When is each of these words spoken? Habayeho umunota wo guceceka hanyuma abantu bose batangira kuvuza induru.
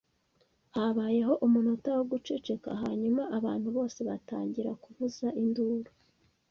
Habayeho 0.75 1.33
umunota 1.45 1.89
wo 1.97 2.03
guceceka 2.11 2.69
hanyuma 2.83 3.23
abantu 3.37 3.67
bose 3.77 3.99
batangira 4.09 4.71
kuvuza 4.83 5.27
induru. 5.43 5.89